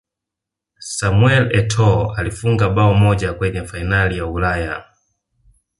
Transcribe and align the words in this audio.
samuel 0.79 1.49
etoo 1.57 2.13
alifunga 2.17 2.69
bao 2.69 2.93
moja 2.93 3.33
kwenye 3.33 3.63
fainali 3.65 4.17
ya 4.17 4.25
ulaya 4.25 4.85